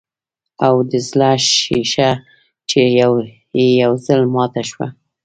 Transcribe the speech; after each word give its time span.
او 0.65 0.75
د 0.89 0.91
زړۀ 1.07 1.31
شيشه 1.59 2.09
چې 2.69 2.79
ئې 3.57 3.65
يو 3.81 3.91
ځل 4.05 4.21
ماته 4.35 4.61
شوه 4.69 4.87